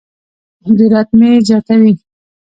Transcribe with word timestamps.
جرات 0.77 1.09
مې 1.19 1.29
زیاتوي. 1.47 1.93